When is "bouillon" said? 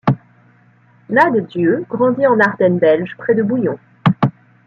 3.43-3.77